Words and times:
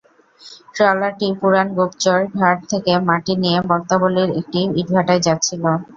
ট্রলারটি 0.73 1.27
পুরান 1.39 1.67
গোপচর 1.77 2.19
ঘাট 2.37 2.57
থেকে 2.71 2.91
মাটি 3.07 3.33
নিয়ে 3.43 3.57
বক্তাবলীর 3.69 4.29
একটি 4.39 4.59
ইটভাটায় 4.81 5.21
যাচ্ছিল। 5.27 5.63